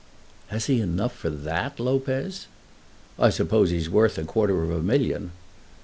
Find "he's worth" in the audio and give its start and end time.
3.69-4.17